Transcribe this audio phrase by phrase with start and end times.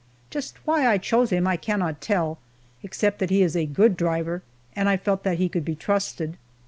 [0.31, 2.39] Just why I chose him I cannot tell,
[2.81, 4.41] except that he is a good driver
[4.75, 6.37] and I felt that he could be trusted.